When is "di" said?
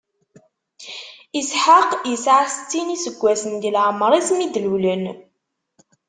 3.61-3.69